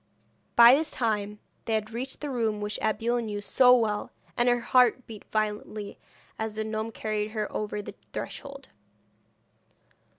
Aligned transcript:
By 0.55 0.73
this 0.73 0.89
time 0.89 1.37
they 1.65 1.75
had 1.75 1.91
reached 1.91 2.21
the 2.21 2.31
room 2.31 2.59
which 2.59 2.79
Abeille 2.81 3.19
knew 3.21 3.39
so 3.39 3.75
well, 3.75 4.09
and 4.35 4.49
her 4.49 4.59
heart 4.59 5.05
beat 5.05 5.23
violently 5.25 5.99
as 6.39 6.55
the 6.55 6.63
gnome 6.63 6.91
carried 6.91 7.29
her 7.33 7.47
over 7.55 7.83
the 7.83 7.93
threshold. 8.11 8.69